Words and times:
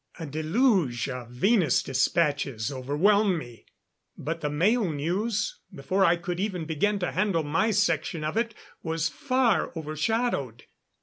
A 0.17 0.25
deluge 0.25 1.07
of 1.09 1.29
Venus 1.29 1.83
despatches 1.83 2.71
overwhelmed 2.71 3.37
me. 3.37 3.67
But 4.17 4.41
the 4.41 4.49
mail 4.49 4.89
news, 4.89 5.59
before 5.71 6.03
I 6.03 6.15
could 6.15 6.39
even 6.39 6.65
begin 6.65 6.97
to 7.01 7.11
handle 7.11 7.43
my 7.43 7.69
section 7.69 8.23
of 8.23 8.35
it, 8.35 8.55
was 8.81 9.09
far 9.09 9.71
overshadowed. 9.75 10.63